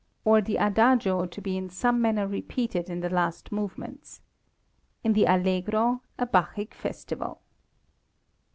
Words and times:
Or 0.25 0.41
the 0.41 0.57
Adagio 0.57 1.27
to 1.27 1.41
be 1.43 1.55
in 1.55 1.69
some 1.69 2.01
manner 2.01 2.25
repeated 2.25 2.89
in 2.89 3.01
the 3.01 3.09
last 3.11 3.51
movements. 3.51 4.19
In 5.03 5.13
the 5.13 5.25
Allegro, 5.27 6.01
a 6.17 6.25
Bacchic 6.25 6.73
festival." 6.73 7.39